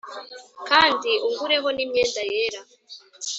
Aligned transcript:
kandi 0.69 1.11
ungureho 1.27 1.67
n’imyenda 1.75 2.21
yera 2.31 2.61